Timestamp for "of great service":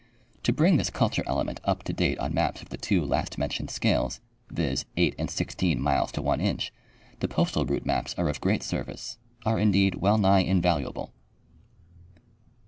8.27-9.19